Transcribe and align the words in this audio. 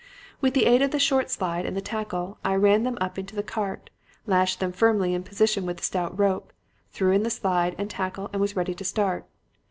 With 0.41 0.55
the 0.55 0.65
aid 0.65 0.81
of 0.81 0.89
the 0.89 0.97
short 0.97 1.29
slide 1.29 1.63
and 1.63 1.77
the 1.77 1.79
tackle, 1.79 2.39
I 2.43 2.55
ran 2.55 2.81
them 2.85 2.97
up 2.99 3.19
into 3.19 3.35
the 3.35 3.43
cart, 3.43 3.91
lashed 4.25 4.59
them 4.59 4.71
firmly 4.71 5.13
in 5.13 5.21
position 5.21 5.63
with 5.63 5.77
the 5.77 5.83
stout 5.83 6.17
rope, 6.17 6.51
threw 6.89 7.11
in 7.11 7.21
the 7.21 7.29
slide 7.29 7.75
and 7.77 7.87
tackle 7.87 8.27
and 8.33 8.41
was 8.41 8.55
ready 8.55 8.73
to 8.73 8.83
start. 8.83 9.27